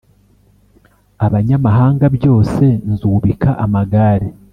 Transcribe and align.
abanyamahanga 1.25 2.05
byose 2.17 2.63
Nzubika 2.89 3.49
amagare 3.65 4.27